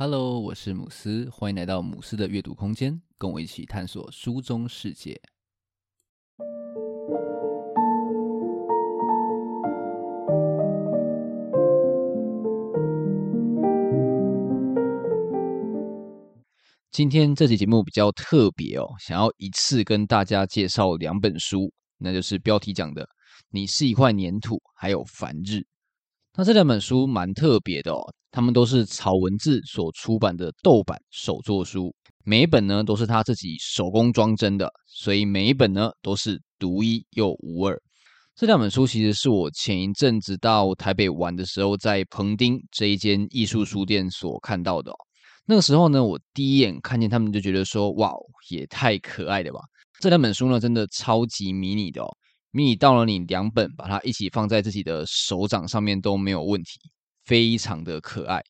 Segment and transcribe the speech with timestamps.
[0.00, 5.20] Hello，我是姆斯，欢迎来到姆斯的阅读空间，跟我一起探索书中世界。
[16.92, 23.04] 今天这期节目比较特别哦，想要一次跟大家介绍两本书，那就是标题讲的
[23.50, 25.66] “你是一块粘土”还有“梵日”。
[26.40, 27.98] 那这两本书蛮特别的哦，
[28.30, 31.92] 他们都是草文字所出版的豆版手作书，
[32.24, 37.76] 每一本呢都是他自己手工装帧的，所以每一本呢都是独一又无二。
[38.36, 44.92] 这两本书其实是我前一阵子到台北玩的时候，在彭丁这一间艺术书店所看到的。
[45.44, 48.12] 那个时候呢，我第一眼看见他们就觉得说：“哇，
[48.48, 49.58] 也太可爱了吧！”
[49.98, 52.16] 这两本书呢，真的超级迷你的哦。
[52.50, 56.80] 迷你到了你两本把它一起放在自己的手掌上面都没有问题，
[57.24, 58.42] 非常的可爱。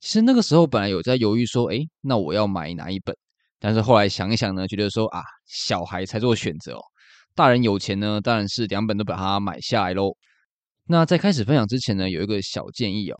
[0.00, 3.16] 其实那个时候本来有在犹豫说，诶，那我要买哪一本？
[3.58, 6.80] 但是后来想一想呢，觉得说啊，小孩才做选择哦，
[7.34, 10.14] 大人有钱呢，当然是两本都把它买下来喽。
[10.86, 13.18] 那在开始分享之前呢，有一个小建议哦，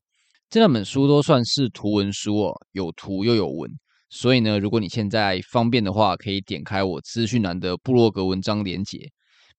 [0.49, 3.69] 这两本书都算是图文书哦，有图又有文，
[4.09, 8.99] 所以呢，如果你现在方便的话，可以点开我资讯栏的部落格文章连结。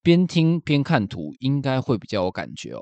[0.03, 2.81] 边听边看图，应该会比较有感觉哦。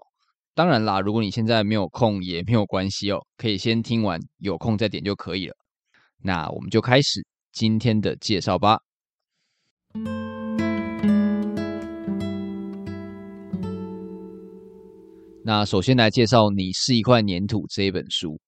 [0.54, 5.54] 当然啦，如果你现在没有空也没有关系哦，可以先听完，有空再点就可以了。
[6.22, 8.78] 那我们就开始今天的介绍吧。
[15.44, 18.40] 那首先来介绍《你是一块粘土》这一本书，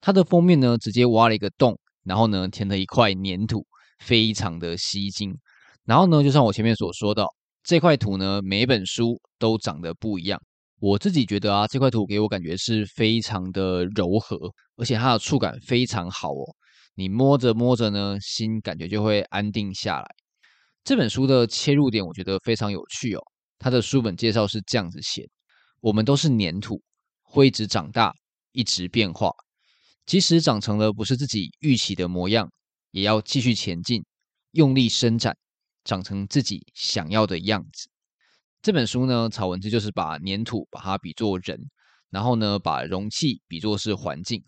[0.00, 3.66] 它的封面呢，直接挖了一个洞，然后呢，填了一块粘土，
[4.00, 5.36] 非常的吸睛。
[5.84, 7.26] 然后呢，就像我前面所说的。
[7.64, 10.40] 这块土呢，每本书都长得不一样。
[10.80, 14.36] 我自己觉得啊，这块土给我感觉是非常的柔和，
[14.76, 16.44] 而且它的触感非常好哦。
[16.96, 20.06] 你摸着摸着呢，心感觉就会安定下来。
[20.82, 23.20] 这本书的切入点我觉得非常有趣哦。
[23.60, 25.28] 它的书本介绍是这样子写：
[25.80, 26.82] 我们都是黏土，
[27.22, 28.12] 会一直长大，
[28.50, 29.30] 一直变化。
[30.04, 32.50] 即使长成了不是自己预期的模样，
[32.90, 34.04] 也要继续前进，
[34.50, 35.36] 用力伸展。
[35.84, 37.88] 长成自己想要的样子。
[38.60, 41.58] 这本书呢，草文志就是把黏土把它比作人，
[42.10, 44.44] 然后呢，把容器比作是环境。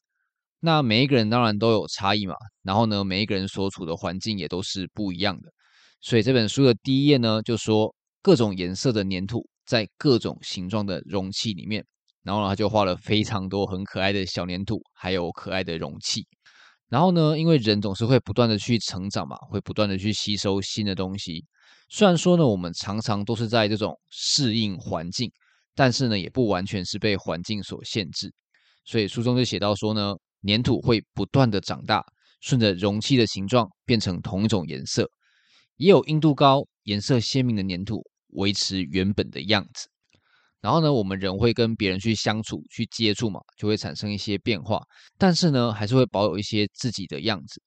[0.61, 5.53] 那每一个人当然都有差异嘛，然后呢，每一个人所处的环境也都是不一样的。
[6.01, 11.85] 所以这本书的第一页呢，就说各种颜色的黏土在各种形状的容器里面，
[12.23, 16.27] 然后呢，他就画了非常多很可爱的小黏土，还有可爱的容器。
[16.89, 21.45] 然后呢，因为人总是会不断的去成长嘛，会不断的去吸收新的东西。
[21.89, 25.31] 虽然说呢，我们常常都是在这种适应环境，
[25.75, 28.33] 但是呢，也不完全是被环境所限制。
[28.85, 30.15] 所以书中就写到说呢，
[30.47, 32.05] 粘土会不断的长大，
[32.41, 35.09] 顺着容器的形状变成同一种颜色。
[35.77, 38.03] 也有硬度高、颜色鲜明的粘土
[38.35, 39.89] 维持原本的样子。
[40.65, 44.81] 然后呢，我们人会跟别人去相处、去接触嘛，就会产生一些变化。
[45.19, 47.61] 但是呢，还是会保有一些自己的样子。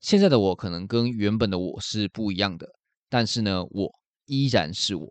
[0.00, 2.66] 现在的我可能跟原本的我是不一样的，
[3.08, 3.88] 但是呢，我
[4.26, 5.08] 依然是我。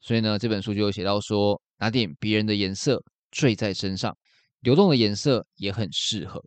[0.00, 3.00] 所以呢，这本书就有写到说，拿点别人的颜色
[3.30, 4.12] 缀在身上，
[4.62, 6.42] 流动的颜色也很适合。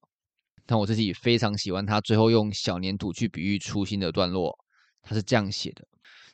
[0.66, 4.53] 但我自己非常喜欢他最后用小黏土去比喻初心的段落，
[5.02, 5.88] 他是这样写的：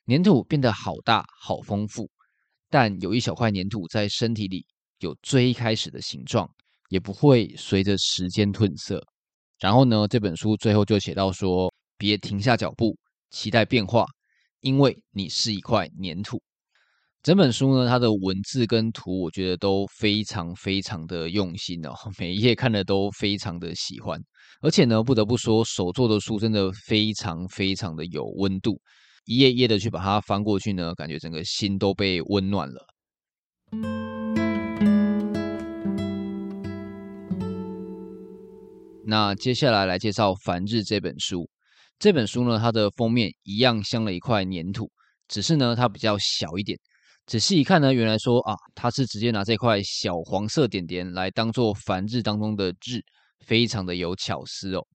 [0.06, 2.10] 黏土变得好大、好丰富。
[2.78, 4.66] 但有一小块粘土在身体里
[5.00, 6.46] 有最开始的形状，
[6.90, 9.02] 也不会随着时间褪色。
[9.62, 12.94] 然后呢，这本书最后就写到说：别停下脚步，
[13.30, 14.06] 期待变化，
[14.60, 16.44] 因为你是一块粘土。
[17.26, 24.22] 整本书呢，它的文字跟图，我觉得都非常非常的用心哦， 每一页看的都非常的喜欢。
[24.62, 28.80] 而且呢，不得不说，手做的书真的非常非常的有温度。
[29.26, 32.86] 一页一页的去把它翻过去呢，感觉整个心都被温暖了。
[39.04, 41.50] 那接下来来介绍《梵日》这本书。
[41.98, 44.92] 这本书呢，它的封面一样镶了一块黏土，
[45.28, 46.78] 只是呢，它比较小一点。
[47.26, 53.02] 仔细一看呢，原来说啊，它是直接拿这块小黄色点点来当做梵日当中的日，
[53.44, 54.86] 非常的有巧思哦。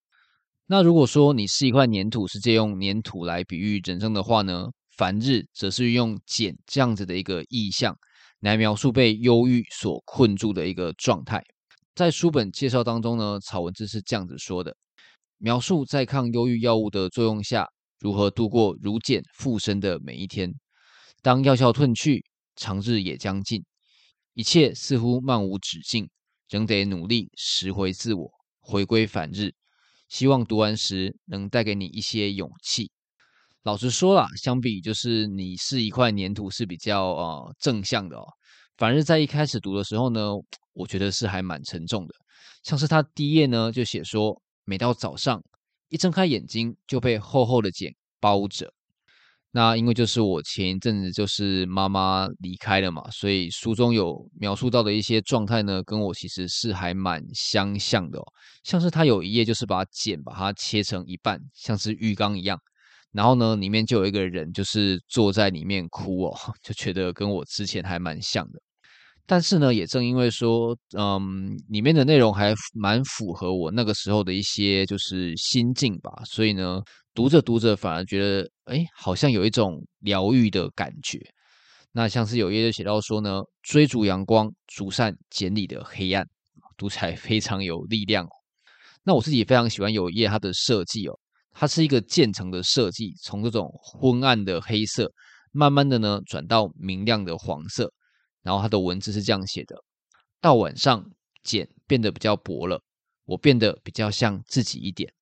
[0.67, 7.97] 那如果说你是一块黏土，是借用黏土来比喻人生的话呢，梵日则是用茧这样子的一个意象
[8.39, 11.43] 来描述被忧郁所困住的一个状态。
[11.97, 14.77] 在书本介绍当中呢，草文字是这样子说的：
[15.39, 17.67] 描述在抗忧郁药物的作用下，
[17.99, 20.55] 如何度过如茧附身的每一天。
[21.23, 22.25] 当药效褪去，
[22.57, 23.63] 长日也将尽，
[24.33, 26.09] 一切似乎漫无止境，
[26.49, 28.31] 仍得努力拾回自我，
[28.61, 29.53] 回归梵日。
[30.09, 32.91] 希望读完时能带给你一些勇气。
[33.63, 38.25] 老实说啦，相比就是你是一块粘土是比较呃正向的哦，
[38.79, 40.31] 反而在一开始读的时候呢，
[40.73, 42.15] 我觉得是还蛮沉重的。
[42.63, 45.43] 像是他第一页呢就写说，每到早上
[45.91, 48.73] 一睁开眼睛就被厚厚的茧包着。
[49.53, 58.25] 那因为就是我前一阵子就是妈妈离开了嘛，所以书中有描述到的一些状态呢，跟我其实是还蛮相像的哦。
[58.63, 62.57] 像是他有一页就是把茧把它切成一半，像是浴缸一样，
[63.13, 68.61] 然后呢里面就有一个人就是坐在里面哭哦， 就觉得跟我之前还蛮像的。
[69.27, 76.81] 但是呢，也正因为说，嗯，里面的内容还蛮符合我那个时候的一些就是心境吧，所以呢，
[77.15, 81.19] 读着读着反而觉得，哎，好像有一种疗愈的感觉。
[81.93, 86.25] 那像是有一页就写到说呢，追逐阳光，逐散茧里的黑暗，
[86.77, 88.31] 读起来非常有力量哦。
[89.03, 91.19] 那我自己非常喜欢有一页它的设计哦，
[91.51, 95.11] 它是一个渐层的设计，从这种昏暗的黑色，
[95.51, 97.93] 慢慢的呢转到明亮的黄色。
[98.43, 99.75] 然后它的文字是这样写的：
[100.41, 101.05] 到晚上，
[101.43, 102.81] 茧变得比较薄了，
[103.25, 105.13] 我变得比较像自己一点。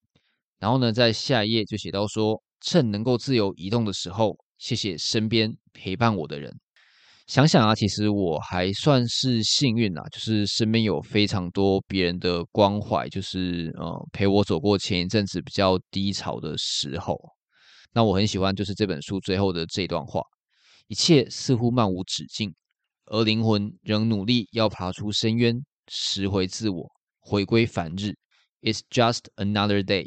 [0.58, 6.52] 然后呢，在下一页就写到说，趁能够自由移动的时候，谢谢身边陪伴我的人。
[7.26, 17.18] 想想啊，其实我还算是幸运啊，就是身边有非常多别人的关怀，就是呃陪我走过前一阵子比较低潮的时候。
[17.92, 20.22] 那我很喜欢就是这本书最后的这段话：
[20.86, 22.54] 一切似乎漫无止境。
[23.10, 26.90] 而灵魂仍努力要爬出深渊，拾回自我，
[27.20, 28.14] 回归凡日。
[28.60, 30.06] It's just another day，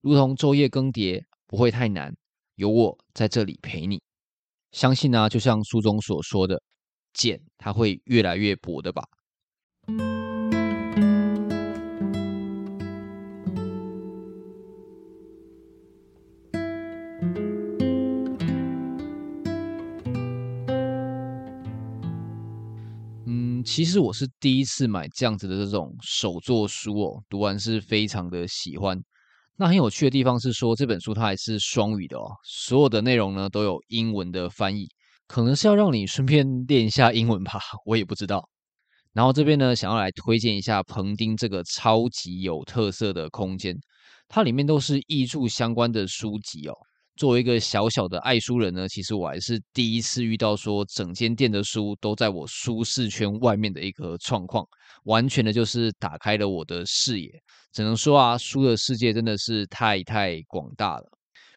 [0.00, 2.14] 如同昼夜更迭，不会太难。
[2.56, 4.00] 有我在这里陪你，
[4.70, 6.62] 相信呢、啊，就像书中所说的，
[7.12, 9.02] 茧它会越来越薄的吧。
[23.26, 29.02] 嗯其实我是第一次买这样子的这种手作书哦，读完是非常的喜欢。
[29.56, 34.88] 那很有趣的地方是说，这本书它还是双语的哦，所有的内容呢都有英文的翻译，
[35.28, 37.52] 可能是要让你顺便练一下英文吧，
[37.86, 38.48] 我也不知道。
[39.12, 43.76] 然后这边呢，想要来推荐一下彭丁这个超级有特色的空间，
[44.28, 46.74] 它里面都是艺术相关的书籍哦。
[47.16, 54.66] 作为一个小小的爱书人呢，其实我还是第一次遇到说整间店的书都在我舒适圈外面的一个状况，
[55.04, 57.30] 完全的就是打开了我的视野。
[57.72, 61.04] 只能说啊，书的世界真的是太太广大了。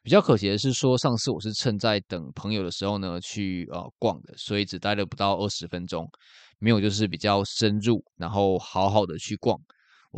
[0.03, 6.07] 比较可惜的是说，上次我是趁在等朋友的时候呢去呃逛的，所以只待了不到二十分钟，
[6.59, 9.59] 没有就是比较深入，然后好好的去逛。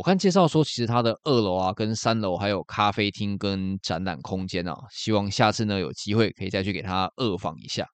[0.00, 7.86] 我看介绍说，其实它的二楼啊，跟三楼还有咖啡厅跟展览空间啊，希望下次呢有机会可以再去给它二访一下。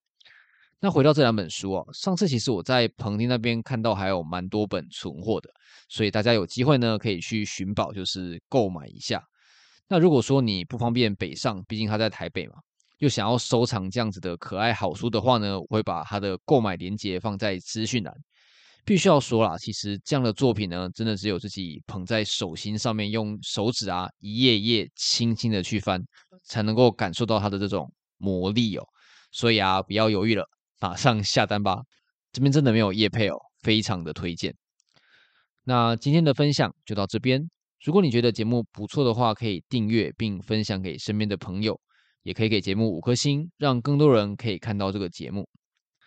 [0.79, 5.49] 那回到这两本书啊，上次其实我在彭丁那边看到还有蛮多本存货的，
[5.89, 9.21] 所以大家有机会呢可以去寻宝，就是购买一下。
[9.89, 12.53] 那如果说你不方便北上，毕竟他在台北嘛，
[12.99, 18.15] 又想要收藏这样子的可爱好书的话呢，我会把它的购买链接放在资讯栏。
[18.87, 26.01] 必须要说啦，其实这样的作品呢，真的只有自己捧在手心上面，用手指啊一页一页轻轻的去翻，
[26.45, 28.87] 才能够感受到它的这种魔力哦。
[29.33, 30.45] 所以啊，不要犹豫了，
[30.79, 31.81] 马上下单吧。
[32.31, 34.55] 这边真的没有夜配哦，非常的推荐。
[35.65, 37.45] 那今天的分享就到这边。
[37.83, 41.77] 如果你觉得节目不错的话，可以订阅并分享给身边的朋友，
[42.23, 45.45] 也可以给节目五颗星，让更多人可以看到这个节目。